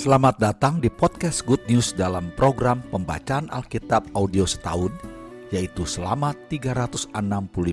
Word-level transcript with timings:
Selamat 0.00 0.40
datang 0.40 0.80
di 0.80 0.88
podcast 0.88 1.44
Good 1.44 1.68
News 1.68 1.92
dalam 1.92 2.32
program 2.32 2.80
pembacaan 2.88 3.52
Alkitab 3.52 4.08
audio 4.16 4.48
setahun, 4.48 4.88
yaitu 5.52 5.84
selama 5.84 6.32
365 6.48 7.12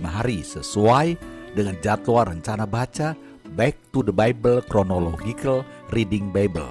hari 0.03 0.43
sesuai 0.43 1.15
dengan 1.55 1.79
jadwal 1.79 2.27
rencana 2.27 2.67
baca 2.67 3.15
Back 3.55 3.79
to 3.95 4.03
the 4.03 4.11
Bible 4.11 4.59
Chronological 4.67 5.63
Reading 5.95 6.35
Bible. 6.35 6.67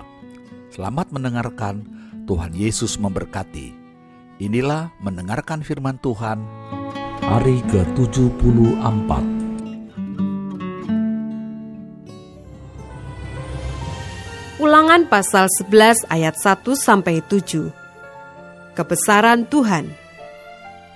Selamat 0.68 1.08
mendengarkan, 1.08 1.88
Tuhan 2.28 2.52
Yesus 2.52 3.00
memberkati. 3.00 3.72
Inilah 4.36 4.92
mendengarkan 5.00 5.64
firman 5.64 5.96
Tuhan 6.04 6.36
hari 7.24 7.64
ke-74. 7.72 9.35
Ulangan 14.66 15.06
pasal 15.06 15.46
11 15.46 16.10
ayat 16.10 16.34
1 16.42 16.66
sampai 16.74 17.22
7. 17.22 17.70
Kebesaran 18.74 19.46
Tuhan. 19.46 19.86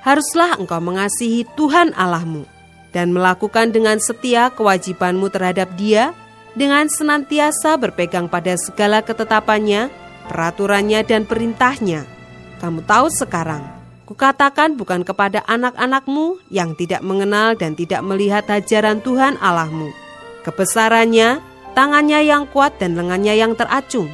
Haruslah 0.02 0.58
engkau 0.58 0.82
mengasihi 0.82 1.46
Tuhan 1.54 1.94
Allahmu 1.94 2.50
dan 2.90 3.14
melakukan 3.14 3.70
dengan 3.70 4.02
setia 4.02 4.50
kewajibanmu 4.50 5.30
terhadap 5.30 5.70
Dia 5.78 6.10
dengan 6.58 6.90
senantiasa 6.90 7.78
berpegang 7.78 8.26
pada 8.26 8.58
segala 8.58 9.06
ketetapannya, 9.06 9.86
peraturannya 10.26 11.06
dan 11.06 11.22
perintahnya. 11.22 12.10
Kamu 12.58 12.82
tahu 12.90 13.06
sekarang, 13.14 13.62
kukatakan 14.02 14.74
bukan 14.74 15.06
kepada 15.06 15.46
anak-anakmu 15.46 16.42
yang 16.50 16.74
tidak 16.74 17.06
mengenal 17.06 17.54
dan 17.54 17.78
tidak 17.78 18.02
melihat 18.02 18.50
ajaran 18.50 18.98
Tuhan 18.98 19.38
Allahmu. 19.38 19.94
Kebesarannya, 20.42 21.49
tangannya 21.72 22.26
yang 22.26 22.46
kuat 22.50 22.78
dan 22.78 22.98
lengannya 22.98 23.34
yang 23.38 23.54
teracung, 23.54 24.10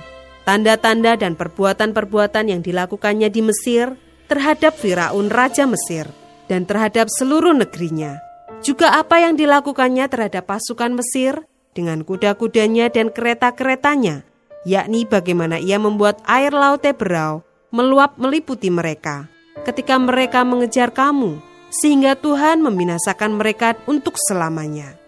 tanda-tanda 0.47 1.19
dan 1.19 1.34
perbuatan-perbuatan 1.34 2.53
yang 2.53 2.61
dilakukannya 2.62 3.28
di 3.33 3.42
Mesir 3.42 3.97
terhadap 4.30 4.77
Firaun 4.77 5.28
Raja 5.33 5.67
Mesir 5.67 6.06
dan 6.47 6.69
terhadap 6.69 7.11
seluruh 7.11 7.55
negerinya. 7.55 8.22
Juga 8.62 8.97
apa 8.97 9.20
yang 9.20 9.36
dilakukannya 9.36 10.06
terhadap 10.06 10.48
pasukan 10.48 10.95
Mesir 10.97 11.45
dengan 11.77 12.03
kuda-kudanya 12.03 12.89
dan 12.89 13.12
kereta-keretanya, 13.12 14.25
yakni 14.64 15.05
bagaimana 15.05 15.61
ia 15.61 15.77
membuat 15.77 16.23
air 16.25 16.55
laut 16.55 16.80
Teberau 16.80 17.45
meluap 17.75 18.17
meliputi 18.17 18.73
mereka. 18.73 19.28
Ketika 19.67 19.98
mereka 19.98 20.47
mengejar 20.47 20.95
kamu, 20.95 21.42
sehingga 21.69 22.14
Tuhan 22.14 22.62
membinasakan 22.62 23.36
mereka 23.36 23.75
untuk 23.84 24.14
selamanya 24.17 25.05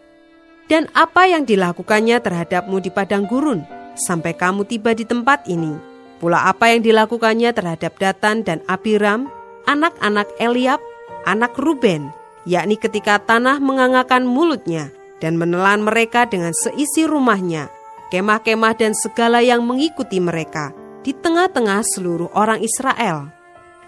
dan 0.68 0.86
apa 0.92 1.24
yang 1.24 1.48
dilakukannya 1.48 2.20
terhadapmu 2.20 2.78
di 2.84 2.92
padang 2.92 3.24
gurun 3.24 3.64
sampai 3.96 4.36
kamu 4.36 4.68
tiba 4.68 4.92
di 4.94 5.08
tempat 5.08 5.48
ini. 5.48 5.74
Pula 6.20 6.46
apa 6.46 6.70
yang 6.70 6.84
dilakukannya 6.84 7.50
terhadap 7.56 7.96
Datan 7.96 8.44
dan 8.44 8.60
Abiram, 8.68 9.32
anak-anak 9.64 10.28
Eliab, 10.38 10.78
anak 11.24 11.56
Ruben, 11.56 12.12
yakni 12.44 12.76
ketika 12.76 13.18
tanah 13.18 13.58
mengangakan 13.58 14.28
mulutnya 14.28 14.92
dan 15.18 15.40
menelan 15.40 15.82
mereka 15.82 16.28
dengan 16.28 16.52
seisi 16.52 17.08
rumahnya, 17.08 17.70
kemah-kemah 18.10 18.74
dan 18.76 18.92
segala 18.98 19.40
yang 19.40 19.64
mengikuti 19.64 20.18
mereka 20.18 20.74
di 21.06 21.14
tengah-tengah 21.14 21.86
seluruh 21.86 22.34
orang 22.34 22.60
Israel. 22.60 23.30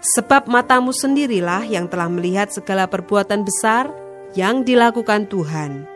Sebab 0.01 0.49
matamu 0.49 0.95
sendirilah 0.95 1.67
yang 1.67 1.85
telah 1.85 2.09
melihat 2.09 2.49
segala 2.49 2.89
perbuatan 2.89 3.45
besar 3.45 3.91
yang 4.33 4.65
dilakukan 4.65 5.29
Tuhan 5.29 5.90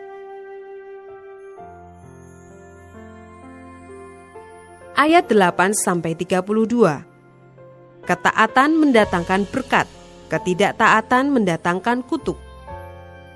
ayat 4.96 5.28
8 5.28 5.76
sampai 5.76 6.16
32. 6.16 7.04
Ketaatan 8.08 8.70
mendatangkan 8.80 9.44
berkat, 9.52 9.86
ketidaktaatan 10.32 11.30
mendatangkan 11.30 12.00
kutuk. 12.08 12.40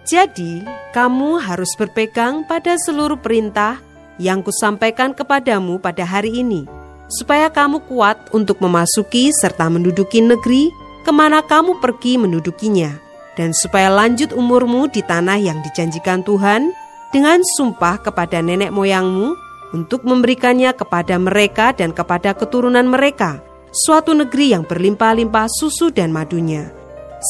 Jadi, 0.08 0.64
kamu 0.96 1.38
harus 1.38 1.70
berpegang 1.76 2.48
pada 2.48 2.74
seluruh 2.80 3.20
perintah 3.20 3.78
yang 4.16 4.40
kusampaikan 4.40 5.12
kepadamu 5.12 5.76
pada 5.78 6.02
hari 6.08 6.40
ini, 6.40 6.64
supaya 7.12 7.52
kamu 7.52 7.84
kuat 7.84 8.32
untuk 8.32 8.58
memasuki 8.64 9.28
serta 9.30 9.68
menduduki 9.68 10.24
negeri 10.24 10.72
ke 11.04 11.12
mana 11.12 11.44
kamu 11.44 11.78
pergi 11.78 12.16
mendudukinya, 12.16 12.96
dan 13.36 13.52
supaya 13.52 13.92
lanjut 13.92 14.32
umurmu 14.32 14.88
di 14.88 15.04
tanah 15.04 15.36
yang 15.36 15.60
dijanjikan 15.60 16.24
Tuhan 16.24 16.72
dengan 17.12 17.44
sumpah 17.58 18.00
kepada 18.00 18.40
nenek 18.40 18.72
moyangmu 18.72 19.49
untuk 19.70 20.02
memberikannya 20.02 20.74
kepada 20.74 21.16
mereka 21.18 21.70
dan 21.74 21.94
kepada 21.94 22.34
keturunan 22.34 22.86
mereka, 22.86 23.42
suatu 23.70 24.14
negeri 24.14 24.54
yang 24.54 24.66
berlimpah-limpah 24.66 25.46
susu 25.46 25.94
dan 25.94 26.10
madunya. 26.10 26.70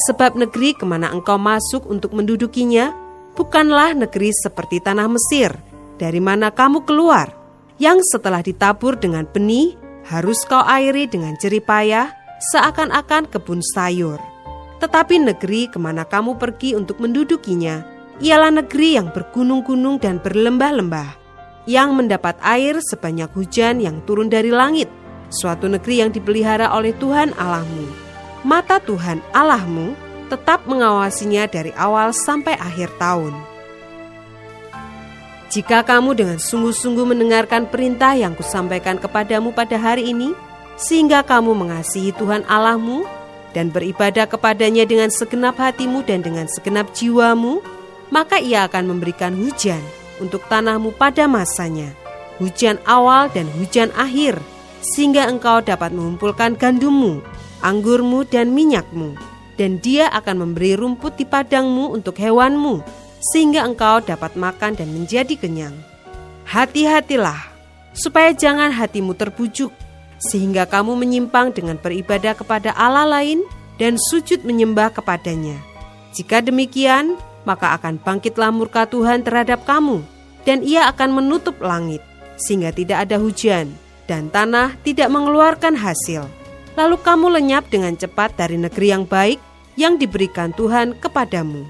Sebab 0.09 0.39
negeri 0.39 0.73
ke 0.73 0.87
mana 0.87 1.11
engkau 1.11 1.37
masuk 1.37 1.85
untuk 1.91 2.15
mendudukinya, 2.15 2.95
bukanlah 3.35 3.93
negeri 3.93 4.31
seperti 4.33 4.81
tanah 4.81 5.11
Mesir, 5.11 5.53
dari 6.01 6.23
mana 6.23 6.49
kamu 6.55 6.87
keluar, 6.87 7.35
yang 7.77 8.01
setelah 8.01 8.41
ditabur 8.41 8.97
dengan 8.97 9.27
benih, 9.29 9.77
harus 10.09 10.41
kau 10.49 10.63
airi 10.65 11.11
dengan 11.11 11.37
jeripayah, 11.37 12.15
seakan-akan 12.53 13.29
kebun 13.29 13.61
sayur. 13.61 14.17
Tetapi 14.81 15.21
negeri 15.21 15.69
ke 15.69 15.77
mana 15.77 16.09
kamu 16.09 16.41
pergi 16.41 16.73
untuk 16.73 17.05
mendudukinya, 17.05 17.85
ialah 18.25 18.53
negeri 18.53 18.97
yang 18.97 19.13
bergunung-gunung 19.13 20.01
dan 20.01 20.21
berlembah-lembah, 20.21 21.20
yang 21.69 21.93
mendapat 21.93 22.37
air 22.41 22.81
sebanyak 22.81 23.29
hujan 23.37 23.81
yang 23.85 24.01
turun 24.09 24.33
dari 24.33 24.49
langit, 24.49 24.89
suatu 25.29 25.69
negeri 25.69 26.05
yang 26.05 26.11
dipelihara 26.13 26.73
oleh 26.73 26.97
Tuhan 26.97 27.37
Allahmu. 27.37 27.87
Mata 28.41 28.81
Tuhan 28.81 29.21
Allahmu 29.37 29.93
tetap 30.33 30.65
mengawasinya 30.65 31.45
dari 31.51 31.75
awal 31.77 32.15
sampai 32.17 32.57
akhir 32.57 32.95
tahun. 32.97 33.35
Jika 35.51 35.83
kamu 35.83 36.15
dengan 36.15 36.39
sungguh-sungguh 36.39 37.11
mendengarkan 37.11 37.67
perintah 37.67 38.15
yang 38.15 38.39
kusampaikan 38.39 39.03
kepadamu 39.03 39.51
pada 39.51 39.75
hari 39.75 40.15
ini, 40.15 40.31
sehingga 40.79 41.27
kamu 41.27 41.59
mengasihi 41.59 42.15
Tuhan 42.15 42.47
Allahmu 42.47 43.03
dan 43.51 43.75
beribadah 43.75 44.31
kepadanya 44.31 44.87
dengan 44.87 45.11
segenap 45.11 45.59
hatimu 45.59 46.07
dan 46.07 46.23
dengan 46.23 46.47
segenap 46.47 46.95
jiwamu, 46.95 47.59
maka 48.15 48.39
ia 48.39 48.71
akan 48.71 48.95
memberikan 48.95 49.35
hujan 49.35 49.83
untuk 50.21 50.45
tanahmu 50.47 50.93
pada 50.95 51.25
masanya, 51.27 51.97
hujan 52.39 52.77
awal 52.85 53.33
dan 53.33 53.49
hujan 53.57 53.89
akhir, 53.97 54.37
sehingga 54.81 55.29
engkau 55.29 55.61
dapat 55.61 55.93
mengumpulkan 55.93 56.57
gandummu, 56.57 57.21
anggurmu, 57.61 58.25
dan 58.29 58.53
minyakmu. 58.53 59.17
Dan 59.61 59.77
dia 59.85 60.09
akan 60.09 60.49
memberi 60.49 60.73
rumput 60.73 61.21
di 61.21 61.29
padangmu 61.29 61.93
untuk 61.93 62.17
hewanmu, 62.17 62.81
sehingga 63.21 63.61
engkau 63.69 64.01
dapat 64.01 64.33
makan 64.33 64.73
dan 64.73 64.89
menjadi 64.89 65.37
kenyang. 65.37 65.77
Hati-hatilah, 66.49 67.53
supaya 67.93 68.33
jangan 68.33 68.73
hatimu 68.73 69.13
terbujuk, 69.13 69.69
sehingga 70.17 70.65
kamu 70.65 70.97
menyimpang 70.97 71.53
dengan 71.53 71.77
beribadah 71.77 72.33
kepada 72.33 72.73
Allah 72.73 73.05
lain 73.05 73.45
dan 73.77 74.01
sujud 74.01 74.45
menyembah 74.49 74.93
kepadanya. 74.97 75.61
Jika 76.17 76.41
demikian, 76.41 77.21
maka 77.51 77.75
akan 77.75 77.99
bangkitlah 77.99 78.55
murka 78.55 78.87
Tuhan 78.87 79.27
terhadap 79.27 79.67
kamu, 79.67 80.07
dan 80.47 80.63
ia 80.63 80.87
akan 80.87 81.19
menutup 81.19 81.59
langit, 81.59 81.99
sehingga 82.39 82.71
tidak 82.71 83.11
ada 83.11 83.19
hujan, 83.19 83.75
dan 84.07 84.31
tanah 84.31 84.79
tidak 84.87 85.11
mengeluarkan 85.11 85.75
hasil. 85.75 86.31
Lalu 86.79 86.97
kamu 87.03 87.27
lenyap 87.43 87.67
dengan 87.67 87.99
cepat 87.99 88.39
dari 88.39 88.55
negeri 88.55 88.95
yang 88.95 89.03
baik 89.03 89.43
yang 89.75 89.99
diberikan 89.99 90.55
Tuhan 90.55 90.95
kepadamu. 91.03 91.67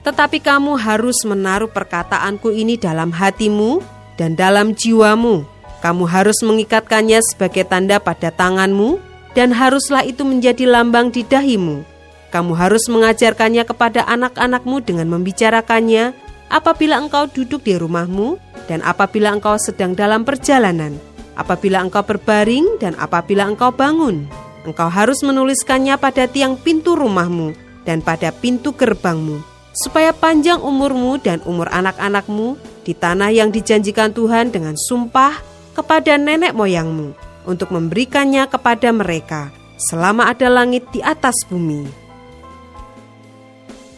Tetapi 0.00 0.40
kamu 0.40 0.80
harus 0.80 1.20
menaruh 1.28 1.68
perkataanku 1.68 2.48
ini 2.48 2.80
dalam 2.80 3.12
hatimu 3.12 3.84
dan 4.16 4.32
dalam 4.32 4.72
jiwamu. 4.72 5.44
Kamu 5.84 6.04
harus 6.08 6.40
mengikatkannya 6.40 7.20
sebagai 7.20 7.68
tanda 7.68 8.00
pada 8.00 8.32
tanganmu, 8.32 8.96
dan 9.36 9.52
haruslah 9.52 10.00
itu 10.08 10.24
menjadi 10.24 10.64
lambang 10.64 11.12
di 11.12 11.20
dahimu 11.20 11.89
kamu 12.30 12.54
harus 12.54 12.86
mengajarkannya 12.86 13.66
kepada 13.66 14.06
anak-anakmu 14.06 14.82
dengan 14.86 15.10
membicarakannya 15.10 16.14
apabila 16.50 16.98
engkau 16.98 17.26
duduk 17.30 17.66
di 17.66 17.74
rumahmu 17.74 18.38
dan 18.70 18.82
apabila 18.86 19.34
engkau 19.34 19.58
sedang 19.58 19.98
dalam 19.98 20.22
perjalanan, 20.22 20.94
apabila 21.34 21.82
engkau 21.82 22.06
berbaring 22.06 22.78
dan 22.78 22.94
apabila 22.98 23.46
engkau 23.50 23.74
bangun. 23.74 24.30
Engkau 24.60 24.92
harus 24.92 25.24
menuliskannya 25.24 25.96
pada 25.96 26.28
tiang 26.28 26.54
pintu 26.54 26.92
rumahmu 26.92 27.56
dan 27.88 28.04
pada 28.04 28.28
pintu 28.28 28.76
gerbangmu, 28.76 29.40
supaya 29.72 30.12
panjang 30.12 30.60
umurmu 30.60 31.16
dan 31.16 31.40
umur 31.48 31.66
anak-anakmu 31.72 32.60
di 32.84 32.92
tanah 32.92 33.32
yang 33.32 33.48
dijanjikan 33.48 34.12
Tuhan 34.12 34.52
dengan 34.52 34.76
sumpah 34.76 35.40
kepada 35.72 36.20
nenek 36.20 36.52
moyangmu 36.52 37.16
untuk 37.48 37.72
memberikannya 37.72 38.44
kepada 38.52 38.92
mereka 38.92 39.48
selama 39.80 40.28
ada 40.28 40.52
langit 40.52 40.84
di 40.92 41.00
atas 41.00 41.34
bumi. 41.48 41.99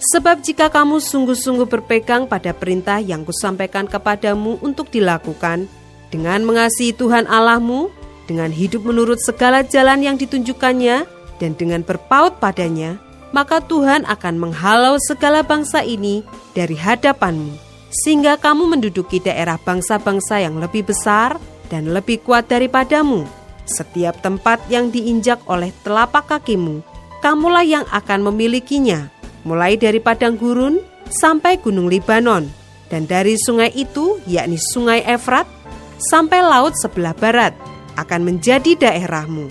Sebab 0.03 0.43
jika 0.43 0.67
kamu 0.67 0.99
sungguh-sungguh 0.99 1.71
berpegang 1.71 2.27
pada 2.27 2.51
perintah 2.51 2.99
yang 2.99 3.23
kusampaikan 3.23 3.87
kepadamu 3.87 4.59
untuk 4.59 4.91
dilakukan, 4.91 5.71
dengan 6.11 6.43
mengasihi 6.43 6.91
Tuhan 6.91 7.31
Allahmu, 7.31 7.87
dengan 8.27 8.51
hidup 8.51 8.83
menurut 8.83 9.23
segala 9.23 9.63
jalan 9.63 10.03
yang 10.03 10.19
ditunjukkannya 10.19 11.07
dan 11.39 11.55
dengan 11.55 11.87
berpaut 11.87 12.43
padanya, 12.43 12.99
maka 13.31 13.63
Tuhan 13.63 14.03
akan 14.05 14.35
menghalau 14.43 14.99
segala 14.99 15.47
bangsa 15.47 15.87
ini 15.87 16.27
dari 16.53 16.75
hadapanmu, 16.75 17.55
sehingga 17.89 18.37
kamu 18.37 18.75
menduduki 18.75 19.23
daerah 19.23 19.57
bangsa-bangsa 19.57 20.43
yang 20.43 20.59
lebih 20.59 20.83
besar 20.83 21.39
dan 21.71 21.95
lebih 21.95 22.21
kuat 22.27 22.51
daripadamu. 22.51 23.23
Setiap 23.65 24.19
tempat 24.19 24.59
yang 24.67 24.91
diinjak 24.91 25.41
oleh 25.47 25.71
telapak 25.87 26.27
kakimu, 26.27 26.83
kamulah 27.23 27.65
yang 27.65 27.87
akan 27.89 28.27
memilikinya, 28.27 29.09
mulai 29.43 29.79
dari 29.79 29.99
padang 29.99 30.39
gurun 30.39 30.79
sampai 31.11 31.59
gunung 31.59 31.91
Libanon, 31.91 32.49
dan 32.93 33.09
dari 33.09 33.41
sungai 33.41 33.73
itu, 33.73 34.21
yakni 34.29 34.61
sungai 34.61 35.01
Efrat, 35.05 35.49
sampai 35.97 36.45
laut 36.45 36.77
sebelah 36.77 37.17
barat, 37.17 37.57
akan 37.97 38.21
menjadi 38.25 38.77
daerahmu. 38.77 39.49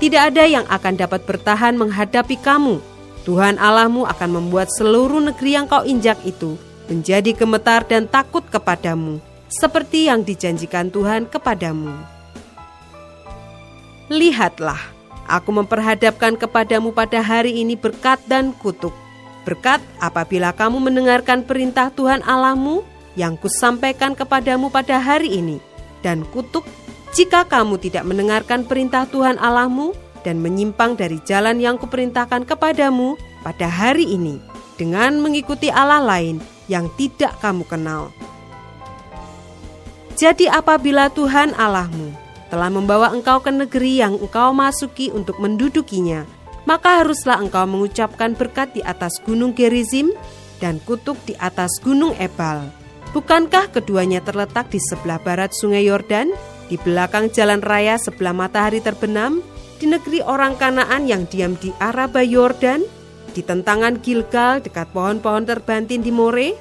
Tidak 0.00 0.22
ada 0.32 0.48
yang 0.48 0.64
akan 0.66 0.96
dapat 0.96 1.22
bertahan 1.28 1.76
menghadapi 1.76 2.40
kamu. 2.40 2.80
Tuhan 3.28 3.60
Allahmu 3.60 4.08
akan 4.08 4.30
membuat 4.32 4.72
seluruh 4.72 5.20
negeri 5.20 5.60
yang 5.60 5.68
kau 5.68 5.84
injak 5.84 6.16
itu 6.24 6.56
menjadi 6.88 7.30
gemetar 7.36 7.86
dan 7.86 8.10
takut 8.10 8.42
kepadamu, 8.50 9.22
seperti 9.46 10.10
yang 10.10 10.26
dijanjikan 10.26 10.90
Tuhan 10.90 11.30
kepadamu. 11.30 11.94
Lihatlah, 14.10 14.80
aku 15.30 15.54
memperhadapkan 15.54 16.34
kepadamu 16.34 16.90
pada 16.90 17.22
hari 17.22 17.62
ini 17.62 17.78
berkat 17.78 18.18
dan 18.26 18.50
kutuk. 18.58 18.90
Berkat 19.42 19.80
apabila 19.98 20.52
kamu 20.52 20.78
mendengarkan 20.78 21.42
perintah 21.48 21.88
Tuhan 21.92 22.20
Allahmu 22.24 22.84
yang 23.16 23.40
kusampaikan 23.40 24.12
kepadamu 24.12 24.68
pada 24.68 25.00
hari 25.00 25.40
ini, 25.40 25.58
dan 26.04 26.24
kutuk 26.28 26.64
jika 27.16 27.42
kamu 27.48 27.80
tidak 27.80 28.06
mendengarkan 28.06 28.62
perintah 28.62 29.08
Tuhan 29.08 29.40
Allahmu 29.40 29.96
dan 30.22 30.38
menyimpang 30.38 30.94
dari 30.94 31.18
jalan 31.26 31.58
yang 31.58 31.80
kuperintahkan 31.80 32.44
kepadamu 32.46 33.16
pada 33.40 33.66
hari 33.66 34.04
ini 34.14 34.38
dengan 34.76 35.18
mengikuti 35.18 35.72
Allah 35.72 36.04
lain 36.04 36.38
yang 36.70 36.86
tidak 36.94 37.34
kamu 37.42 37.64
kenal. 37.66 38.14
Jadi 40.14 40.46
apabila 40.46 41.08
Tuhan 41.08 41.56
Allahmu 41.56 42.12
telah 42.52 42.68
membawa 42.68 43.08
engkau 43.10 43.40
ke 43.40 43.48
negeri 43.48 44.04
yang 44.04 44.20
engkau 44.20 44.52
masuki 44.52 45.08
untuk 45.10 45.40
mendudukinya, 45.40 46.28
maka 46.70 47.02
haruslah 47.02 47.42
engkau 47.42 47.66
mengucapkan 47.66 48.38
berkat 48.38 48.70
di 48.78 48.86
atas 48.86 49.18
gunung 49.26 49.50
Gerizim 49.50 50.14
dan 50.62 50.78
kutuk 50.86 51.18
di 51.26 51.34
atas 51.42 51.82
gunung 51.82 52.14
Ebal. 52.22 52.70
Bukankah 53.10 53.74
keduanya 53.74 54.22
terletak 54.22 54.70
di 54.70 54.78
sebelah 54.78 55.18
barat 55.18 55.50
sungai 55.50 55.82
Yordan? 55.82 56.30
di 56.70 56.78
belakang 56.78 57.34
jalan 57.34 57.58
raya 57.58 57.98
sebelah 57.98 58.30
matahari 58.30 58.78
terbenam, 58.78 59.42
di 59.82 59.90
negeri 59.90 60.22
orang 60.22 60.54
Kanaan 60.54 61.10
yang 61.10 61.26
diam 61.26 61.58
di 61.58 61.74
Araba 61.82 62.22
Yordan, 62.22 62.86
di 63.34 63.42
tentangan 63.42 63.98
Gilgal 63.98 64.62
dekat 64.62 64.94
pohon-pohon 64.94 65.50
terbantin 65.50 65.98
di 65.98 66.14
More, 66.14 66.54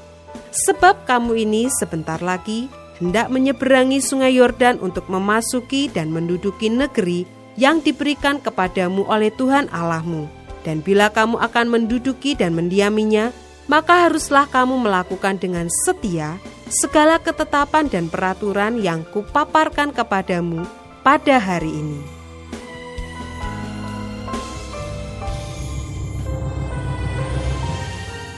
sebab 0.50 1.06
kamu 1.06 1.46
ini 1.46 1.70
sebentar 1.70 2.18
lagi 2.26 2.66
hendak 2.98 3.30
menyeberangi 3.30 4.02
sungai 4.02 4.34
Yordan 4.34 4.82
untuk 4.82 5.06
memasuki 5.14 5.88
dan 5.94 6.10
menduduki 6.10 6.74
negeri 6.74 7.39
yang 7.60 7.84
diberikan 7.84 8.40
kepadamu 8.40 9.04
oleh 9.12 9.36
Tuhan 9.36 9.68
Allahmu. 9.76 10.32
Dan 10.64 10.80
bila 10.80 11.12
kamu 11.12 11.36
akan 11.44 11.68
menduduki 11.68 12.40
dan 12.40 12.56
mendiaminya, 12.56 13.36
maka 13.68 14.08
haruslah 14.08 14.48
kamu 14.48 14.80
melakukan 14.80 15.36
dengan 15.36 15.68
setia 15.68 16.40
segala 16.72 17.20
ketetapan 17.20 17.92
dan 17.92 18.08
peraturan 18.08 18.80
yang 18.80 19.04
kupaparkan 19.12 19.92
kepadamu 19.92 20.64
pada 21.04 21.36
hari 21.38 21.70
ini. 21.70 22.02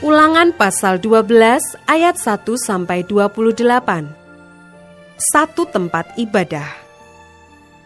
Ulangan 0.02 0.50
pasal 0.58 0.98
12 0.98 1.30
ayat 1.86 2.18
1 2.18 2.42
sampai 2.58 3.06
28. 3.06 3.62
Satu 5.14 5.62
tempat 5.70 6.10
ibadah. 6.18 6.81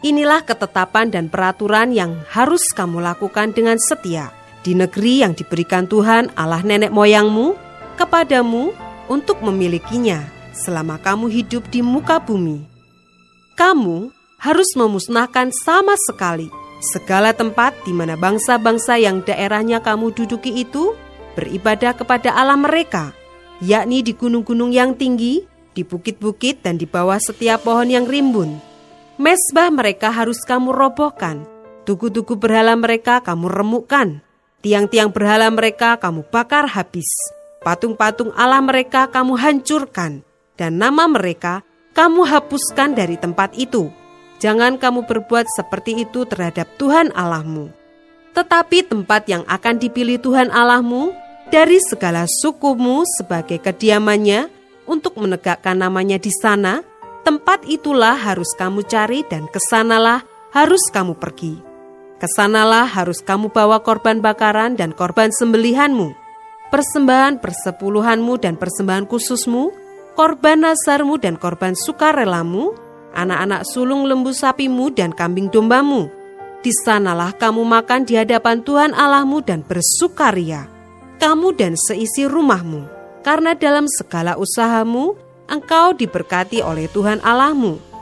Inilah 0.05 0.45
ketetapan 0.45 1.09
dan 1.09 1.33
peraturan 1.33 1.95
yang 1.95 2.21
harus 2.29 2.69
kamu 2.77 3.01
lakukan 3.01 3.57
dengan 3.57 3.81
setia 3.81 4.29
di 4.67 4.75
negeri 4.75 5.23
yang 5.23 5.33
diberikan 5.33 5.87
Tuhan 5.87 6.35
Allah 6.35 6.61
nenek 6.67 6.91
moyangmu 6.91 7.55
kepadamu 7.97 8.75
untuk 9.07 9.39
memilikinya 9.41 10.27
selama 10.53 10.99
kamu 10.99 11.31
hidup 11.31 11.71
di 11.71 11.81
muka 11.87 12.19
bumi. 12.19 12.67
Kamu 13.55 14.11
harus 14.43 14.75
memusnahkan 14.77 15.55
sama 15.55 15.97
sekali 15.97 16.51
segala 16.83 17.33
tempat 17.33 17.73
di 17.89 17.95
mana 17.95 18.19
bangsa-bangsa 18.21 19.01
yang 19.01 19.25
daerahnya 19.25 19.81
kamu 19.81 20.13
duduki 20.13 20.61
itu 20.61 20.93
beribadah 21.39 21.97
kepada 21.97 22.37
Allah 22.37 22.59
mereka, 22.59 23.17
yakni 23.65 24.05
di 24.05 24.13
gunung-gunung 24.13 24.73
yang 24.73 24.93
tinggi, 24.93 25.45
di 25.73 25.85
bukit-bukit 25.85 26.65
dan 26.65 26.77
di 26.77 26.85
bawah 26.89 27.21
setiap 27.21 27.65
pohon 27.65 27.89
yang 27.89 28.05
rimbun. 28.05 28.66
Mesbah 29.17 29.73
mereka 29.73 30.13
harus 30.13 30.45
kamu 30.45 30.77
robohkan, 30.77 31.49
tugu-tugu 31.89 32.37
berhala 32.37 32.77
mereka 32.77 33.25
kamu 33.25 33.49
remukkan, 33.49 34.21
Tiang-tiang 34.67 35.15
berhala 35.15 35.47
mereka 35.47 35.95
kamu 35.95 36.27
bakar 36.27 36.67
habis. 36.67 37.07
Patung-patung 37.63 38.35
Allah 38.35 38.59
mereka 38.59 39.07
kamu 39.07 39.39
hancurkan. 39.39 40.27
Dan 40.59 40.83
nama 40.83 41.07
mereka 41.07 41.63
kamu 41.95 42.27
hapuskan 42.27 42.99
dari 42.99 43.15
tempat 43.15 43.55
itu. 43.55 43.95
Jangan 44.43 44.75
kamu 44.75 45.07
berbuat 45.07 45.47
seperti 45.55 46.03
itu 46.03 46.27
terhadap 46.27 46.67
Tuhan 46.83 47.15
Allahmu. 47.15 47.71
Tetapi 48.35 48.91
tempat 48.91 49.31
yang 49.31 49.47
akan 49.47 49.79
dipilih 49.79 50.19
Tuhan 50.19 50.51
Allahmu 50.51 51.15
dari 51.55 51.79
segala 51.79 52.27
sukumu 52.27 53.07
sebagai 53.23 53.63
kediamannya 53.63 54.51
untuk 54.91 55.15
menegakkan 55.15 55.79
namanya 55.79 56.19
di 56.19 56.35
sana, 56.35 56.83
tempat 57.27 57.67
itulah 57.67 58.15
harus 58.15 58.55
kamu 58.55 58.87
cari 58.87 59.27
dan 59.27 59.51
ke 59.51 59.59
sanalah 59.59 60.23
harus 60.55 60.87
kamu 60.95 61.19
pergi. 61.19 61.59
Ke 62.23 62.31
sanalah 62.31 62.87
harus 62.87 63.19
kamu 63.19 63.51
bawa 63.51 63.83
korban 63.83 64.23
bakaran 64.23 64.79
dan 64.79 64.95
korban 64.95 65.35
sembelihanmu, 65.35 66.15
persembahan 66.71 67.43
persepuluhanmu 67.43 68.39
dan 68.39 68.55
persembahan 68.55 69.11
khususmu, 69.11 69.75
korban 70.15 70.71
nasarmu 70.71 71.19
dan 71.19 71.35
korban 71.35 71.75
sukarelamu, 71.75 72.73
anak-anak 73.13 73.67
sulung 73.75 74.07
lembu 74.07 74.31
sapimu 74.31 74.95
dan 74.95 75.11
kambing 75.11 75.51
dombamu. 75.51 76.07
Di 76.63 76.71
sanalah 76.73 77.35
kamu 77.35 77.67
makan 77.67 78.07
di 78.07 78.17
hadapan 78.17 78.63
Tuhan 78.63 78.95
Allahmu 78.95 79.43
dan 79.43 79.67
bersukaria, 79.67 80.71
kamu 81.19 81.59
dan 81.59 81.75
seisi 81.75 82.25
rumahmu, 82.25 82.87
karena 83.27 83.53
dalam 83.53 83.85
segala 83.91 84.39
usahamu 84.41 85.26
engkau 85.47 85.95
diberkati 85.95 86.63
oleh 86.63 86.91
Tuhan 86.91 87.23
Allahmu 87.23 87.97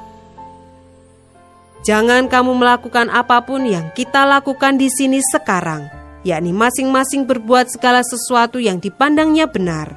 Jangan 1.85 2.33
kamu 2.33 2.57
melakukan 2.57 3.13
apa 3.13 3.45
pun 3.45 3.69
yang 3.69 3.93
kita 3.93 4.25
lakukan 4.25 4.81
di 4.81 4.89
sini 4.89 5.21
sekarang, 5.21 5.85
yakni 6.25 6.57
masing-masing 6.57 7.29
berbuat 7.29 7.69
segala 7.69 8.01
sesuatu 8.01 8.57
yang 8.57 8.81
dipandangnya 8.81 9.45
benar. 9.45 9.93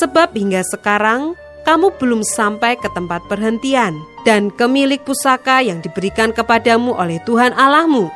Sebab 0.00 0.32
hingga 0.32 0.64
sekarang 0.64 1.36
kamu 1.68 1.92
belum 2.00 2.24
sampai 2.24 2.80
ke 2.80 2.88
tempat 2.96 3.20
perhentian 3.28 3.92
dan 4.24 4.48
kemilik 4.48 4.96
pusaka 5.04 5.60
yang 5.60 5.84
diberikan 5.84 6.32
kepadamu 6.32 6.96
oleh 6.96 7.20
Tuhan 7.28 7.52
Allahmu. 7.52 8.08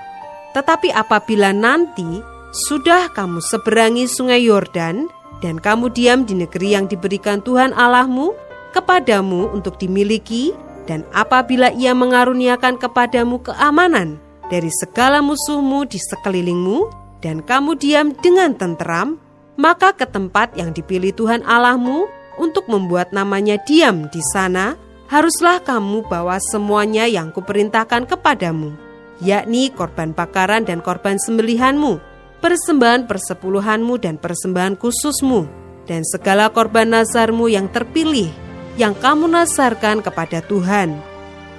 Tetapi 0.57 0.89
apabila 0.89 1.53
nanti 1.53 2.25
sudah 2.57 3.13
kamu 3.13 3.45
seberangi 3.45 4.09
sungai 4.09 4.49
Yordan 4.49 5.13
dan 5.45 5.61
kamu 5.61 5.93
diam 5.93 6.25
di 6.25 6.41
negeri 6.41 6.73
yang 6.73 6.89
diberikan 6.89 7.45
Tuhan 7.45 7.77
Allahmu 7.77 8.33
kepadamu 8.71 9.51
untuk 9.53 9.77
dimiliki 9.77 10.55
dan 10.91 11.07
apabila 11.15 11.71
ia 11.71 11.95
mengaruniakan 11.95 12.75
kepadamu 12.75 13.39
keamanan 13.43 14.19
dari 14.51 14.69
segala 14.75 15.23
musuhmu 15.23 15.87
di 15.87 16.03
sekelilingmu, 16.03 16.91
dan 17.23 17.45
kamu 17.47 17.79
diam 17.79 18.11
dengan 18.19 18.59
tenteram, 18.59 19.21
maka 19.55 19.95
ke 19.95 20.09
tempat 20.09 20.57
yang 20.59 20.75
dipilih 20.75 21.15
Tuhan 21.15 21.47
Allahmu 21.47 22.11
untuk 22.43 22.67
membuat 22.67 23.15
namanya 23.15 23.61
diam 23.63 24.11
di 24.11 24.19
sana, 24.35 24.75
haruslah 25.07 25.63
kamu 25.63 26.03
bawa 26.11 26.43
semuanya 26.51 27.07
yang 27.07 27.31
kuperintahkan 27.31 28.11
kepadamu, 28.11 28.75
yakni 29.23 29.71
korban 29.71 30.11
bakaran 30.11 30.67
dan 30.67 30.83
korban 30.83 31.21
sembelihanmu, 31.23 32.03
persembahan 32.43 33.07
persepuluhanmu 33.07 34.01
dan 34.03 34.19
persembahan 34.19 34.75
khususmu, 34.75 35.47
dan 35.87 36.03
segala 36.03 36.51
korban 36.51 36.91
nazarmu 36.91 37.47
yang 37.47 37.71
terpilih 37.71 38.50
yang 38.81 38.97
kamu 38.97 39.29
nasarkan 39.29 40.01
kepada 40.01 40.41
Tuhan. 40.41 40.97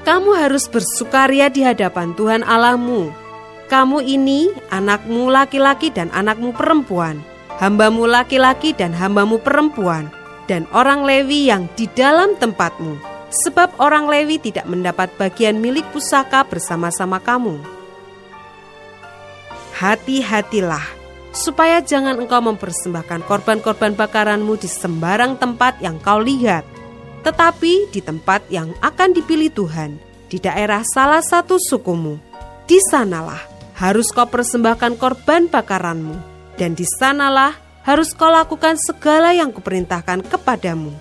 Kamu 0.02 0.34
harus 0.34 0.66
bersukaria 0.66 1.54
di 1.54 1.62
hadapan 1.62 2.18
Tuhan 2.18 2.42
Allahmu. 2.42 3.14
Kamu 3.70 4.02
ini 4.02 4.50
anakmu 4.74 5.30
laki-laki 5.30 5.94
dan 5.94 6.10
anakmu 6.10 6.58
perempuan, 6.58 7.22
hambamu 7.62 8.10
laki-laki 8.10 8.74
dan 8.74 8.90
hambamu 8.90 9.38
perempuan, 9.38 10.10
dan 10.50 10.66
orang 10.74 11.06
Lewi 11.06 11.46
yang 11.54 11.70
di 11.78 11.86
dalam 11.94 12.34
tempatmu, 12.42 12.98
sebab 13.30 13.78
orang 13.78 14.10
Lewi 14.10 14.42
tidak 14.42 14.66
mendapat 14.66 15.14
bagian 15.16 15.62
milik 15.62 15.86
pusaka 15.94 16.42
bersama-sama 16.44 17.22
kamu. 17.22 17.62
Hati-hatilah, 19.78 20.84
supaya 21.32 21.80
jangan 21.80 22.20
engkau 22.20 22.42
mempersembahkan 22.44 23.24
korban-korban 23.24 23.96
bakaranmu 23.96 24.58
di 24.60 24.68
sembarang 24.68 25.40
tempat 25.40 25.80
yang 25.80 25.96
kau 26.02 26.20
lihat, 26.20 26.81
tetapi 27.22 27.94
di 27.94 28.02
tempat 28.02 28.46
yang 28.50 28.74
akan 28.82 29.14
dipilih 29.14 29.54
Tuhan, 29.54 29.98
di 30.32 30.42
daerah 30.42 30.82
salah 30.82 31.22
satu 31.22 31.62
sukumu. 31.62 32.18
Di 32.66 32.80
sanalah 32.88 33.42
harus 33.76 34.14
kau 34.14 34.30
persembahkan 34.30 34.96
korban 34.96 35.50
bakaranmu, 35.52 36.16
dan 36.56 36.78
di 36.78 36.86
sanalah 36.86 37.58
harus 37.82 38.14
kau 38.14 38.30
lakukan 38.30 38.78
segala 38.78 39.34
yang 39.34 39.50
kuperintahkan 39.50 40.24
kepadamu. 40.26 40.94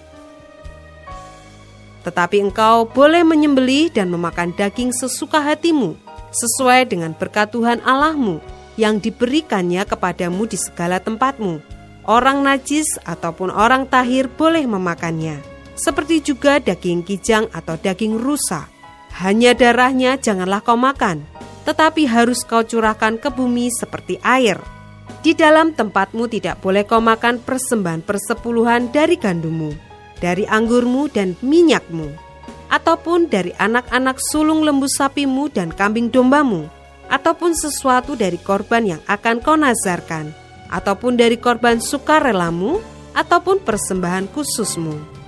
Tetapi 2.01 2.41
engkau 2.41 2.89
boleh 2.89 3.21
menyembelih 3.21 3.93
dan 3.93 4.09
memakan 4.09 4.57
daging 4.57 4.91
sesuka 4.97 5.39
hatimu, 5.45 5.95
sesuai 6.33 6.89
dengan 6.89 7.13
berkat 7.13 7.53
Tuhan 7.53 7.85
Allahmu 7.85 8.41
yang 8.81 8.97
diberikannya 8.97 9.85
kepadamu 9.85 10.49
di 10.49 10.57
segala 10.57 10.97
tempatmu. 10.97 11.61
Orang 12.09 12.41
najis 12.41 12.89
ataupun 13.05 13.53
orang 13.53 13.85
tahir 13.85 14.27
boleh 14.33 14.65
memakannya, 14.65 15.37
seperti 15.81 16.21
juga 16.21 16.61
daging 16.61 17.01
kijang 17.01 17.49
atau 17.57 17.81
daging 17.81 18.21
rusa. 18.21 18.69
Hanya 19.25 19.57
darahnya 19.57 20.21
janganlah 20.21 20.61
kau 20.61 20.77
makan, 20.77 21.25
tetapi 21.65 22.05
harus 22.05 22.45
kau 22.45 22.61
curahkan 22.61 23.17
ke 23.17 23.33
bumi 23.33 23.73
seperti 23.73 24.21
air 24.21 24.61
di 25.21 25.37
dalam 25.37 25.77
tempatmu 25.77 26.33
tidak 26.33 26.65
boleh 26.65 26.89
kau 26.89 27.05
makan 27.05 27.45
persembahan 27.45 28.01
persepuluhan 28.01 28.89
dari 28.89 29.21
gandummu, 29.21 29.69
dari 30.17 30.49
anggurmu 30.49 31.13
dan 31.13 31.37
minyakmu, 31.45 32.09
ataupun 32.73 33.29
dari 33.29 33.53
anak-anak 33.61 34.17
sulung 34.17 34.65
lembu 34.65 34.89
sapimu 34.89 35.53
dan 35.53 35.77
kambing 35.77 36.09
dombamu, 36.09 36.65
ataupun 37.13 37.53
sesuatu 37.53 38.17
dari 38.17 38.41
korban 38.41 38.97
yang 38.97 39.03
akan 39.05 39.45
kau 39.45 39.61
nazarkan, 39.61 40.33
ataupun 40.73 41.21
dari 41.21 41.37
korban 41.37 41.85
sukarelamu, 41.85 42.81
ataupun 43.13 43.61
persembahan 43.61 44.25
khususmu. 44.33 45.20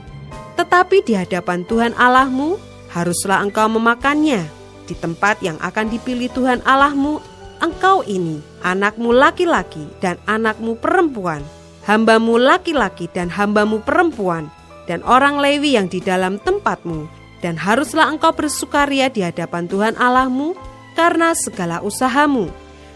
Tetapi 0.63 1.03
di 1.03 1.19
hadapan 1.19 1.67
Tuhan 1.67 1.91
Allahmu, 1.99 2.55
haruslah 2.95 3.43
engkau 3.43 3.67
memakannya 3.67 4.47
di 4.87 4.95
tempat 4.95 5.43
yang 5.43 5.59
akan 5.59 5.91
dipilih 5.91 6.31
Tuhan 6.31 6.63
Allahmu 6.63 7.19
engkau 7.59 8.07
ini, 8.07 8.39
anakmu 8.63 9.11
laki-laki 9.11 9.91
dan 9.99 10.23
anakmu 10.31 10.79
perempuan, 10.79 11.43
hambamu 11.83 12.39
laki-laki 12.39 13.11
dan 13.11 13.27
hambamu 13.27 13.83
perempuan, 13.83 14.47
dan 14.87 15.03
orang 15.03 15.43
Lewi 15.43 15.75
yang 15.75 15.91
di 15.91 15.99
dalam 15.99 16.39
tempatmu, 16.39 17.11
dan 17.43 17.59
haruslah 17.59 18.07
engkau 18.07 18.31
bersukaria 18.31 19.11
di 19.11 19.27
hadapan 19.27 19.67
Tuhan 19.67 19.99
Allahmu 19.99 20.55
karena 20.95 21.35
segala 21.35 21.83
usahamu. 21.83 22.47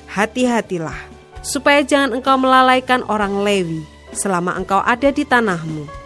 Hati-hatilah, 0.06 1.10
supaya 1.42 1.82
jangan 1.82 2.14
engkau 2.14 2.38
melalaikan 2.38 3.02
orang 3.10 3.42
Lewi 3.42 3.82
selama 4.14 4.54
engkau 4.54 4.78
ada 4.86 5.10
di 5.10 5.26
tanahmu. 5.26 6.05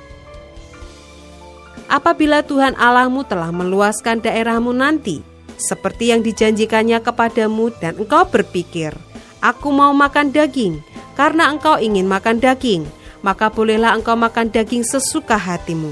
Apabila 1.90 2.46
Tuhan 2.46 2.78
Allahmu 2.78 3.26
telah 3.26 3.50
meluaskan 3.50 4.22
daerahmu 4.22 4.70
nanti, 4.70 5.26
seperti 5.58 6.14
yang 6.14 6.22
dijanjikannya 6.22 7.02
kepadamu 7.02 7.74
dan 7.82 7.98
engkau 7.98 8.22
berpikir, 8.30 8.94
aku 9.42 9.74
mau 9.74 9.90
makan 9.90 10.30
daging, 10.30 10.78
karena 11.18 11.50
engkau 11.50 11.82
ingin 11.82 12.06
makan 12.06 12.38
daging, 12.38 12.86
maka 13.26 13.50
bolehlah 13.50 13.98
engkau 13.98 14.14
makan 14.14 14.54
daging 14.54 14.86
sesuka 14.86 15.34
hatimu. 15.34 15.90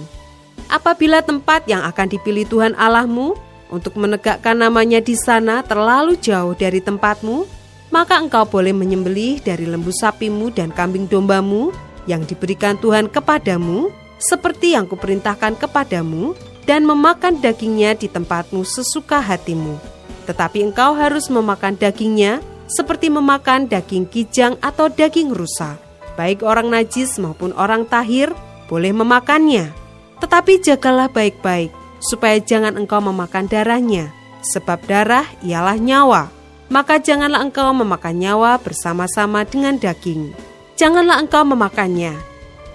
Apabila 0.71 1.19
tempat 1.19 1.67
yang 1.67 1.83
akan 1.83 2.07
dipilih 2.15 2.47
Tuhan 2.47 2.79
Allahmu 2.79 3.35
untuk 3.67 3.99
menegakkan 3.99 4.55
namanya 4.55 5.03
di 5.03 5.19
sana 5.19 5.67
terlalu 5.67 6.15
jauh 6.23 6.55
dari 6.55 6.79
tempatmu, 6.79 7.43
maka 7.91 8.23
engkau 8.23 8.47
boleh 8.47 8.71
menyembelih 8.71 9.43
dari 9.43 9.67
lembu 9.67 9.91
sapimu 9.91 10.55
dan 10.55 10.71
kambing 10.71 11.11
dombamu 11.11 11.75
yang 12.07 12.23
diberikan 12.23 12.79
Tuhan 12.79 13.11
kepadamu, 13.11 13.91
seperti 14.19 14.75
yang 14.75 14.91
kuperintahkan 14.91 15.57
kepadamu, 15.57 16.35
dan 16.69 16.85
memakan 16.85 17.41
dagingnya 17.41 17.97
di 17.97 18.13
tempatmu 18.13 18.61
sesuka 18.61 19.25
hatimu. 19.25 19.81
Tetapi 20.29 20.69
engkau 20.69 20.93
harus 20.93 21.33
memakan 21.33 21.73
dagingnya 21.81 22.45
seperti 22.69 23.09
memakan 23.09 23.65
daging 23.65 24.05
kijang 24.05 24.61
atau 24.61 24.93
daging 24.93 25.33
rusa. 25.33 25.81
Baik 26.21 26.45
orang 26.45 26.69
najis 26.69 27.17
maupun 27.17 27.57
orang 27.57 27.89
tahir 27.89 28.37
boleh 28.69 28.93
memakannya. 28.93 29.73
Tetapi 30.21 30.61
jagalah 30.61 31.09
baik-baik 31.09 31.73
supaya 32.05 32.37
jangan 32.37 32.77
engkau 32.77 33.01
memakan 33.01 33.49
darahnya, 33.49 34.13
sebab 34.45 34.85
darah 34.85 35.25
ialah 35.41 35.81
nyawa. 35.81 36.29
Maka 36.69 37.01
janganlah 37.01 37.41
engkau 37.41 37.73
memakan 37.73 38.21
nyawa 38.21 38.61
bersama-sama 38.61 39.49
dengan 39.49 39.81
daging. 39.81 40.37
Janganlah 40.77 41.25
engkau 41.25 41.49
memakannya. 41.49 42.28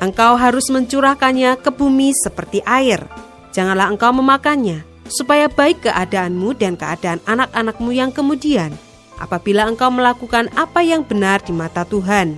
Engkau 0.03 0.36
harus 0.36 0.67
mencurahkannya 0.67 1.63
ke 1.63 1.72
bumi 1.72 2.12
seperti 2.12 2.60
air 2.67 3.07
Janganlah 3.53 3.93
engkau 3.93 4.10
memakannya, 4.10 4.81
supaya 5.05 5.45
baik 5.45 5.86
keadaanmu 5.86 6.57
dan 6.57 6.74
keadaan 6.74 7.22
anak-anakmu 7.29 7.93
yang 7.93 8.10
kemudian, 8.10 8.74
apabila 9.22 9.69
engkau 9.69 9.93
melakukan 9.93 10.50
apa 10.57 10.81
yang 10.81 11.05
benar 11.05 11.45
di 11.45 11.53
mata 11.53 11.86
Tuhan. 11.86 12.33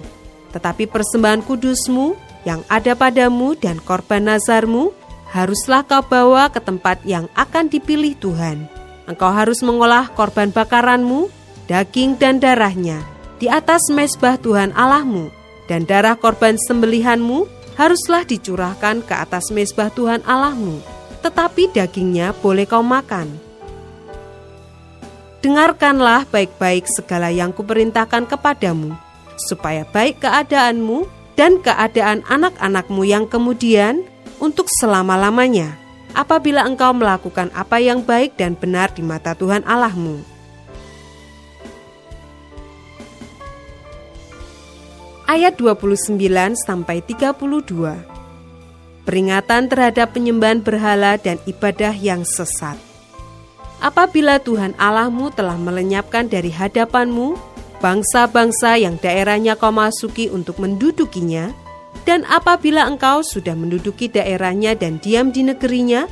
Tetapi 0.52 0.92
persembahan 0.92 1.48
kudusmu 1.48 2.20
yang 2.44 2.68
ada 2.68 3.00
padamu 3.00 3.56
dan 3.56 3.80
korban 3.80 4.28
nazarmu 4.28 4.92
haruslah 5.32 5.88
kau 5.88 6.04
bawa 6.04 6.52
ke 6.52 6.60
tempat 6.60 7.00
yang 7.08 7.32
akan 7.32 7.72
dipilih 7.72 8.20
Tuhan. 8.20 8.68
Engkau 9.08 9.32
harus 9.32 9.64
mengolah 9.64 10.12
korban 10.20 10.52
bakaranmu, 10.52 11.32
daging 11.72 12.20
dan 12.20 12.44
darahnya 12.44 13.00
di 13.40 13.48
atas 13.48 13.88
mesbah 13.88 14.36
Tuhan 14.36 14.76
Allahmu, 14.76 15.32
dan 15.72 15.88
darah 15.88 16.20
korban 16.20 16.60
sembelihanmu 16.60 17.55
haruslah 17.76 18.24
dicurahkan 18.24 19.04
ke 19.04 19.14
atas 19.14 19.52
mesbah 19.52 19.92
Tuhan 19.92 20.24
Allahmu 20.24 20.96
tetapi 21.26 21.74
dagingnya 21.74 22.38
boleh 22.38 22.70
kau 22.70 22.86
makan. 22.86 23.26
Dengarkanlah 25.42 26.30
baik-baik 26.30 26.86
segala 26.86 27.34
yang 27.34 27.50
kuperintahkan 27.50 28.30
kepadamu, 28.30 28.94
supaya 29.50 29.82
baik 29.90 30.22
keadaanmu 30.22 31.10
dan 31.34 31.58
keadaan 31.66 32.22
anak-anakmu 32.30 33.02
yang 33.10 33.26
kemudian 33.26 34.06
untuk 34.38 34.70
selama-lamanya, 34.70 35.78
apabila 36.14 36.66
engkau 36.66 36.94
melakukan 36.94 37.50
apa 37.58 37.82
yang 37.82 38.06
baik 38.06 38.38
dan 38.38 38.54
benar 38.54 38.94
di 38.94 39.02
mata 39.02 39.34
Tuhan 39.34 39.66
Allahmu. 39.66 40.35
Ayat 45.26 45.58
29 45.58 46.22
sampai 46.54 47.02
32 47.02 47.34
peringatan 49.10 49.66
terhadap 49.66 50.14
penyembahan 50.14 50.62
berhala 50.62 51.18
dan 51.18 51.42
ibadah 51.50 51.98
yang 51.98 52.22
sesat. 52.22 52.78
Apabila 53.82 54.38
Tuhan 54.38 54.78
Allahmu 54.78 55.34
telah 55.34 55.58
melenyapkan 55.58 56.30
dari 56.30 56.54
hadapanmu 56.54 57.38
bangsa-bangsa 57.82 58.78
yang 58.78 59.02
daerahnya 59.02 59.58
kau 59.58 59.74
masuki 59.74 60.30
untuk 60.30 60.62
mendudukinya, 60.62 61.50
dan 62.06 62.22
apabila 62.30 62.86
engkau 62.86 63.26
sudah 63.26 63.58
menduduki 63.58 64.06
daerahnya 64.10 64.78
dan 64.78 65.02
diam 65.02 65.34
di 65.34 65.42
negerinya, 65.42 66.06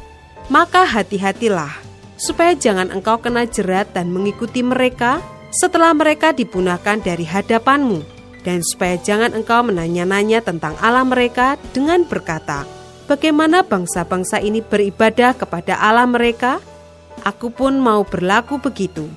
maka 0.49 0.89
hati-hatilah, 0.89 1.69
supaya 2.17 2.57
jangan 2.57 2.89
engkau 2.89 3.21
kena 3.21 3.45
jerat 3.45 3.89
dan 3.93 4.09
mengikuti 4.09 4.65
mereka 4.65 5.21
setelah 5.53 5.93
mereka 5.93 6.33
dipunahkan 6.33 6.97
dari 7.01 7.25
hadapanmu, 7.25 8.12
dan 8.43 8.59
supaya 8.61 8.99
jangan 8.99 9.31
engkau 9.31 9.63
menanya-nanya 9.63 10.43
tentang 10.43 10.75
Allah 10.83 11.07
mereka 11.07 11.55
dengan 11.71 12.03
berkata, 12.03 12.67
bagaimana 13.07 13.63
bangsa-bangsa 13.63 14.43
ini 14.43 14.59
beribadah 14.59 15.35
kepada 15.35 15.79
Allah 15.79 16.07
mereka, 16.07 16.59
aku 17.23 17.49
pun 17.49 17.79
mau 17.79 18.03
berlaku 18.03 18.59
begitu. 18.59 19.07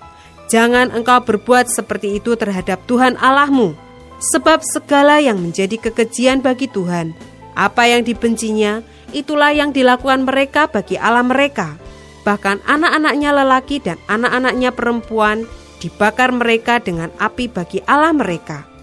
Jangan 0.47 0.95
engkau 0.95 1.27
berbuat 1.27 1.67
seperti 1.67 2.23
itu 2.23 2.39
terhadap 2.39 2.79
Tuhan 2.87 3.19
Allahmu, 3.19 3.75
sebab 4.23 4.63
segala 4.63 5.19
yang 5.19 5.43
menjadi 5.43 5.75
kekejian 5.91 6.39
bagi 6.39 6.71
Tuhan, 6.71 7.19
apa 7.59 7.91
yang 7.91 8.07
dibencinya, 8.07 8.87
itulah 9.11 9.51
yang 9.51 9.75
dilakukan 9.75 10.23
mereka 10.23 10.71
bagi 10.71 10.95
Allah 10.95 11.27
mereka. 11.27 11.75
Bahkan 12.23 12.63
anak-anaknya 12.63 13.31
lelaki 13.35 13.83
dan 13.83 13.99
anak-anaknya 14.07 14.71
perempuan 14.75 15.47
dibakar 15.79 16.35
mereka 16.35 16.79
dengan 16.83 17.11
api 17.19 17.51
bagi 17.51 17.83
Allah 17.87 18.15
mereka. 18.15 18.76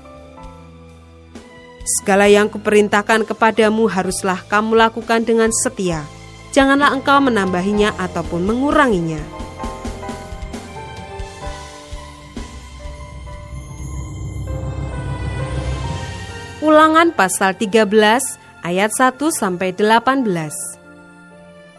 Segala 1.84 2.32
yang 2.32 2.48
kuperintahkan 2.48 3.28
kepadamu 3.28 3.92
haruslah 3.92 4.40
kamu 4.48 4.80
lakukan 4.80 5.28
dengan 5.28 5.52
setia. 5.52 6.08
Janganlah 6.56 6.96
engkau 6.96 7.20
menambahinya 7.20 7.92
ataupun 8.00 8.48
menguranginya. 8.48 9.20
Ulangan 16.64 17.12
pasal 17.12 17.60
13 17.60 17.84
ayat 18.64 18.92
1 18.96 19.20
sampai 19.36 19.76
18. 19.76 20.24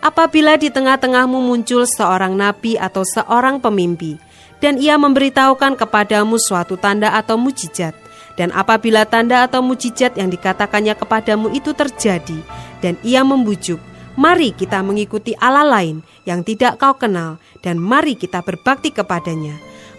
Apabila 0.04 0.61
di 0.61 0.68
tengah-tengahmu 0.68 1.40
muncul 1.40 1.88
seorang 1.88 2.37
nabi 2.37 2.76
atau 2.76 3.08
seorang 3.08 3.56
pemimpi, 3.56 4.20
dan 4.61 4.76
ia 4.76 5.00
memberitahukan 5.00 5.80
kepadamu 5.80 6.37
suatu 6.37 6.76
tanda 6.76 7.16
atau 7.16 7.40
mujizat, 7.40 7.96
dan 8.35 8.50
apabila 8.50 9.07
tanda 9.07 9.47
atau 9.47 9.62
mujizat 9.62 10.19
yang 10.19 10.31
dikatakannya 10.31 10.95
kepadamu 10.99 11.50
itu 11.55 11.71
terjadi, 11.71 12.38
dan 12.83 12.99
ia 13.07 13.23
membujuk, 13.23 13.79
mari 14.19 14.50
kita 14.50 14.83
mengikuti 14.83 15.38
Allah 15.38 15.67
lain 15.67 16.03
yang 16.26 16.43
tidak 16.43 16.79
kau 16.83 16.99
kenal, 16.99 17.38
dan 17.62 17.79
mari 17.79 18.19
kita 18.19 18.43
berbakti 18.43 18.91
kepadanya. 18.91 19.55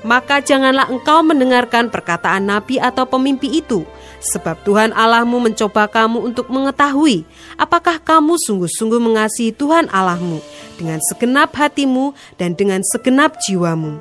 Maka 0.06 0.38
janganlah 0.38 0.86
engkau 0.94 1.26
mendengarkan 1.26 1.90
perkataan 1.90 2.46
nabi 2.46 2.78
atau 2.78 3.10
pemimpi 3.10 3.50
itu, 3.58 3.82
sebab 4.22 4.62
Tuhan 4.62 4.94
Allahmu 4.94 5.42
mencoba 5.42 5.90
kamu 5.90 6.22
untuk 6.22 6.46
mengetahui 6.54 7.26
apakah 7.58 7.98
kamu 7.98 8.38
sungguh-sungguh 8.38 9.02
mengasihi 9.02 9.50
Tuhan 9.58 9.90
Allahmu 9.90 10.46
dengan 10.78 11.02
segenap 11.10 11.58
hatimu 11.58 12.14
dan 12.38 12.54
dengan 12.54 12.86
segenap 12.86 13.42
jiwamu. 13.42 13.98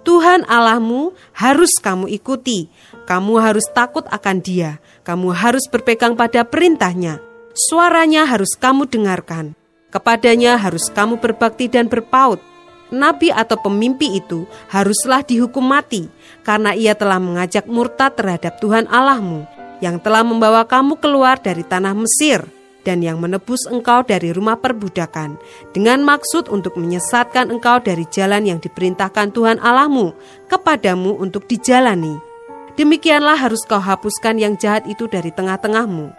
Tuhan 0.00 0.48
Allahmu 0.48 1.12
harus 1.36 1.76
kamu 1.76 2.08
ikuti, 2.08 2.72
kamu 3.10 3.42
harus 3.42 3.66
takut 3.74 4.06
akan 4.06 4.38
Dia. 4.38 4.78
Kamu 5.02 5.34
harus 5.34 5.66
berpegang 5.66 6.14
pada 6.14 6.46
perintahnya. 6.46 7.18
Suaranya 7.58 8.22
harus 8.22 8.54
kamu 8.54 8.86
dengarkan. 8.86 9.58
Kepadanya 9.90 10.54
harus 10.54 10.86
kamu 10.94 11.18
berbakti 11.18 11.66
dan 11.66 11.90
berpaut. 11.90 12.38
Nabi 12.94 13.34
atau 13.34 13.58
pemimpi 13.58 14.22
itu 14.22 14.46
haruslah 14.70 15.26
dihukum 15.26 15.62
mati 15.62 16.06
karena 16.46 16.70
ia 16.70 16.94
telah 16.94 17.18
mengajak 17.18 17.66
murtad 17.66 18.14
terhadap 18.14 18.62
Tuhan 18.62 18.86
Allahmu 18.86 19.46
yang 19.82 19.98
telah 19.98 20.22
membawa 20.26 20.66
kamu 20.66 20.98
keluar 20.98 21.38
dari 21.38 21.62
tanah 21.62 21.94
Mesir 21.94 22.46
dan 22.82 22.98
yang 22.98 23.22
menebus 23.22 23.62
engkau 23.70 24.02
dari 24.02 24.34
rumah 24.34 24.58
perbudakan 24.58 25.38
dengan 25.70 26.02
maksud 26.02 26.50
untuk 26.50 26.74
menyesatkan 26.74 27.54
engkau 27.54 27.78
dari 27.78 28.02
jalan 28.10 28.42
yang 28.42 28.58
diperintahkan 28.58 29.30
Tuhan 29.30 29.62
Allahmu 29.62 30.10
kepadamu 30.50 31.14
untuk 31.14 31.46
dijalani 31.46 32.29
demikianlah 32.80 33.36
harus 33.36 33.60
kau 33.68 33.76
hapuskan 33.76 34.40
yang 34.40 34.56
jahat 34.56 34.88
itu 34.88 35.04
dari 35.04 35.28
tengah-tengahmu. 35.28 36.16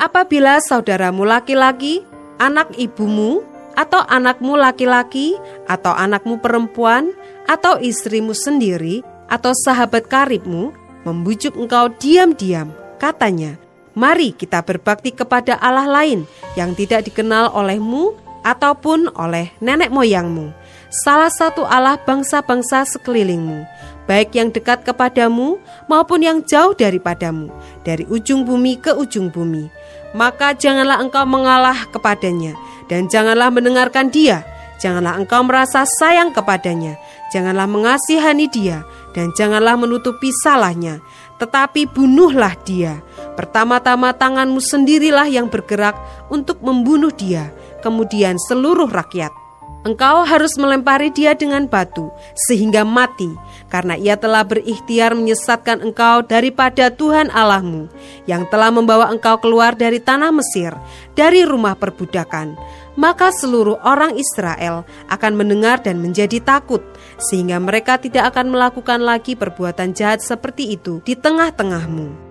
Apabila 0.00 0.56
saudaramu 0.64 1.28
laki-laki, 1.28 2.00
anak 2.40 2.72
ibumu, 2.80 3.44
atau 3.76 4.00
anakmu 4.08 4.56
laki-laki, 4.56 5.36
atau 5.68 5.92
anakmu 5.92 6.40
perempuan, 6.40 7.12
atau 7.44 7.76
istrimu 7.76 8.32
sendiri, 8.32 9.04
atau 9.28 9.52
sahabat 9.52 10.08
karibmu, 10.08 10.72
membujuk 11.04 11.52
engkau 11.60 11.92
diam-diam, 12.00 12.72
katanya, 12.96 13.60
Mari 13.96 14.36
kita 14.36 14.60
berbakti 14.60 15.08
kepada 15.08 15.56
Allah 15.56 15.88
lain 15.88 16.28
yang 16.52 16.76
tidak 16.76 17.08
dikenal 17.08 17.48
olehmu 17.56 18.12
ataupun 18.44 19.08
oleh 19.16 19.56
nenek 19.56 19.88
moyangmu, 19.88 20.52
salah 20.92 21.32
satu 21.32 21.64
Allah 21.64 21.96
bangsa-bangsa 22.04 22.84
sekelilingmu, 22.84 23.64
baik 24.06 24.34
yang 24.34 24.48
dekat 24.54 24.86
kepadamu 24.86 25.58
maupun 25.90 26.22
yang 26.22 26.38
jauh 26.42 26.72
daripadamu, 26.72 27.50
dari 27.82 28.06
ujung 28.06 28.46
bumi 28.46 28.78
ke 28.78 28.94
ujung 28.94 29.28
bumi. 29.30 29.68
Maka 30.16 30.56
janganlah 30.56 31.02
engkau 31.02 31.26
mengalah 31.28 31.76
kepadanya, 31.92 32.56
dan 32.88 33.10
janganlah 33.10 33.52
mendengarkan 33.52 34.08
dia. 34.08 34.46
Janganlah 34.76 35.16
engkau 35.16 35.40
merasa 35.40 35.88
sayang 35.88 36.36
kepadanya, 36.36 37.00
janganlah 37.32 37.64
mengasihani 37.64 38.44
dia, 38.48 38.84
dan 39.16 39.32
janganlah 39.32 39.76
menutupi 39.76 40.28
salahnya. 40.44 41.00
Tetapi 41.40 41.88
bunuhlah 41.92 42.56
dia. 42.64 43.00
Pertama-tama 43.36 44.12
tanganmu 44.16 44.60
sendirilah 44.60 45.28
yang 45.28 45.48
bergerak 45.48 45.96
untuk 46.32 46.60
membunuh 46.60 47.12
dia, 47.12 47.52
kemudian 47.80 48.36
seluruh 48.36 48.88
rakyat 48.88 49.45
Engkau 49.86 50.26
harus 50.26 50.58
melempari 50.58 51.14
dia 51.14 51.38
dengan 51.38 51.70
batu 51.70 52.10
sehingga 52.34 52.82
mati, 52.82 53.30
karena 53.70 53.94
ia 53.94 54.18
telah 54.18 54.42
berikhtiar 54.42 55.14
menyesatkan 55.14 55.78
engkau 55.78 56.26
daripada 56.26 56.90
Tuhan 56.90 57.30
Allahmu, 57.30 57.86
yang 58.26 58.50
telah 58.50 58.74
membawa 58.74 59.06
engkau 59.14 59.38
keluar 59.38 59.78
dari 59.78 60.02
tanah 60.02 60.34
Mesir, 60.34 60.74
dari 61.14 61.46
rumah 61.46 61.78
perbudakan. 61.78 62.58
Maka 62.98 63.30
seluruh 63.30 63.78
orang 63.86 64.18
Israel 64.18 64.82
akan 65.06 65.38
mendengar 65.38 65.78
dan 65.78 66.02
menjadi 66.02 66.42
takut, 66.42 66.82
sehingga 67.22 67.62
mereka 67.62 67.94
tidak 67.94 68.34
akan 68.34 68.58
melakukan 68.58 68.98
lagi 68.98 69.38
perbuatan 69.38 69.94
jahat 69.94 70.18
seperti 70.18 70.74
itu 70.74 70.98
di 71.06 71.14
tengah-tengahmu 71.14 72.26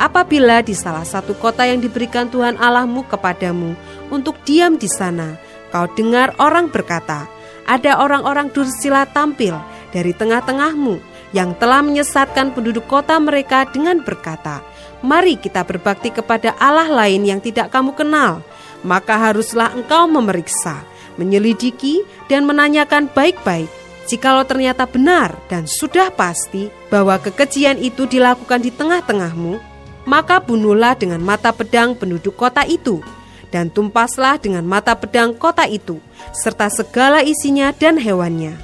apabila 0.00 0.64
di 0.64 0.72
salah 0.72 1.04
satu 1.04 1.36
kota 1.36 1.68
yang 1.68 1.76
diberikan 1.76 2.24
Tuhan 2.32 2.56
Allahmu 2.56 3.04
kepadamu 3.04 3.76
untuk 4.08 4.40
diam 4.48 4.80
di 4.80 4.88
sana, 4.88 5.36
Kau 5.70 5.86
dengar 5.94 6.34
orang 6.42 6.68
berkata, 6.70 7.30
ada 7.66 8.02
orang-orang 8.02 8.50
dursila 8.50 9.06
tampil 9.06 9.54
dari 9.94 10.10
tengah-tengahmu 10.10 10.98
yang 11.30 11.54
telah 11.54 11.78
menyesatkan 11.86 12.50
penduduk 12.50 12.90
kota 12.90 13.14
mereka 13.22 13.66
dengan 13.70 14.02
berkata, 14.02 14.66
Mari 15.00 15.40
kita 15.40 15.64
berbakti 15.64 16.12
kepada 16.12 16.52
Allah 16.60 16.90
lain 16.90 17.24
yang 17.24 17.40
tidak 17.40 17.72
kamu 17.72 17.96
kenal. 17.96 18.44
Maka 18.84 19.16
haruslah 19.16 19.72
engkau 19.72 20.04
memeriksa, 20.10 20.84
menyelidiki, 21.16 22.04
dan 22.28 22.44
menanyakan 22.44 23.08
baik-baik. 23.08 23.68
Jikalau 24.10 24.42
ternyata 24.42 24.90
benar 24.90 25.38
dan 25.46 25.70
sudah 25.70 26.10
pasti 26.10 26.66
bahwa 26.90 27.16
kekejian 27.22 27.78
itu 27.78 28.10
dilakukan 28.10 28.58
di 28.58 28.74
tengah-tengahmu, 28.74 29.62
maka 30.04 30.42
bunuhlah 30.42 30.98
dengan 30.98 31.22
mata 31.22 31.54
pedang 31.54 31.94
penduduk 31.94 32.34
kota 32.34 32.66
itu 32.66 32.98
dan 33.50 33.68
tumpaslah 33.68 34.38
dengan 34.38 34.62
mata 34.64 34.94
pedang 34.94 35.34
kota 35.34 35.66
itu, 35.66 35.98
serta 36.32 36.70
segala 36.70 37.22
isinya 37.22 37.74
dan 37.74 37.98
hewannya. 37.98 38.54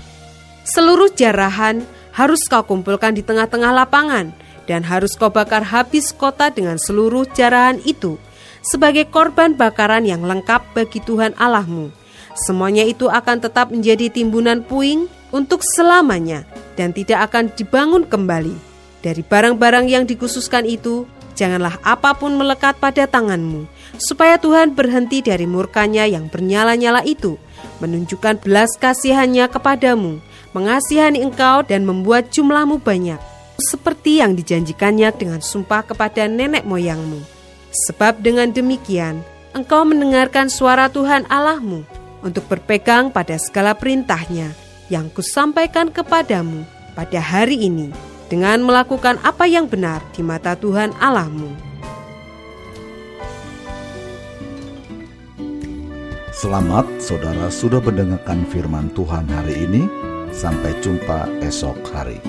Seluruh 0.66 1.11
jarahan 1.14 1.87
harus 2.14 2.42
kau 2.49 2.64
kumpulkan 2.64 3.14
di 3.14 3.22
tengah-tengah 3.22 3.70
lapangan, 3.70 4.33
dan 4.66 4.83
harus 4.83 5.14
kau 5.14 5.31
bakar 5.31 5.62
habis 5.62 6.11
kota 6.11 6.51
dengan 6.51 6.79
seluruh 6.81 7.29
jarahan 7.37 7.79
itu, 7.87 8.18
sebagai 8.64 9.07
korban 9.07 9.55
bakaran 9.55 10.03
yang 10.03 10.27
lengkap 10.27 10.75
bagi 10.75 10.99
Tuhan 11.05 11.38
Allahmu. 11.38 11.92
Semuanya 12.35 12.83
itu 12.83 13.07
akan 13.07 13.40
tetap 13.40 13.70
menjadi 13.70 14.11
timbunan 14.11 14.61
puing 14.64 15.07
untuk 15.31 15.62
selamanya, 15.62 16.42
dan 16.75 16.90
tidak 16.90 17.31
akan 17.31 17.53
dibangun 17.55 18.03
kembali. 18.05 18.57
Dari 19.07 19.22
barang-barang 19.22 19.87
yang 19.87 20.05
dikhususkan 20.05 20.66
itu, 20.66 21.07
janganlah 21.37 21.77
apa 21.85 22.16
pun 22.16 22.35
melekat 22.35 22.81
pada 22.81 23.05
tanganmu, 23.05 23.68
supaya 24.01 24.40
Tuhan 24.40 24.72
berhenti 24.72 25.20
dari 25.20 25.44
murkanya 25.44 26.09
yang 26.09 26.33
bernyala-nyala 26.33 27.05
itu, 27.05 27.37
menunjukkan 27.79 28.40
belas 28.40 28.72
kasihannya 28.81 29.46
kepadamu, 29.53 30.18
mengasihani 30.57 31.20
engkau 31.20 31.61
dan 31.62 31.85
membuat 31.85 32.33
jumlahmu 32.33 32.81
banyak, 32.81 33.20
seperti 33.61 34.25
yang 34.25 34.33
dijanjikannya 34.33 35.12
dengan 35.12 35.44
sumpah 35.44 35.85
kepada 35.85 36.25
nenek 36.25 36.64
moyangmu. 36.64 37.20
Sebab 37.87 38.25
dengan 38.25 38.49
demikian, 38.49 39.20
engkau 39.53 39.85
mendengarkan 39.85 40.49
suara 40.49 40.88
Tuhan 40.88 41.29
Allahmu 41.29 41.85
untuk 42.25 42.49
berpegang 42.49 43.12
pada 43.12 43.37
segala 43.37 43.77
perintahnya 43.77 44.57
yang 44.88 45.12
kusampaikan 45.12 45.92
kepadamu 45.92 46.64
pada 46.96 47.20
hari 47.20 47.68
ini 47.68 47.92
dengan 48.27 48.62
melakukan 48.62 49.23
apa 49.23 49.47
yang 49.47 49.71
benar 49.71 50.03
di 50.11 50.23
mata 50.23 50.59
Tuhan 50.59 50.95
Allahmu. 50.99 51.67
Selamat 56.37 56.85
saudara 57.01 57.49
sudah 57.49 57.81
mendengarkan 57.81 58.45
firman 58.53 58.93
Tuhan 58.93 59.25
hari 59.31 59.67
ini. 59.67 59.83
Sampai 60.37 60.77
jumpa 60.85 61.33
esok 61.41 61.81
hari. 61.97 62.21